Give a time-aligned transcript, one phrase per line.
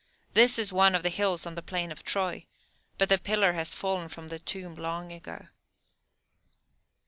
[0.33, 2.47] This is one of the hills on the plain of Troy,
[2.97, 5.49] but the pillar has fallen from the tomb, long ago.